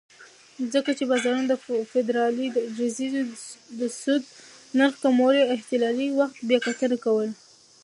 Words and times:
ځکه 0.73 0.91
چې 0.97 1.03
بازارونه 1.11 1.47
د 1.47 1.53
فدرالي 1.91 2.47
ریزرو 2.79 3.21
د 3.79 3.81
سود 4.01 4.23
نرخ 4.77 4.93
کمولو 5.03 5.41
احتمالي 5.53 6.07
وخت 6.19 6.37
بیاکتنه 6.49 6.97
کوله. 7.05 7.31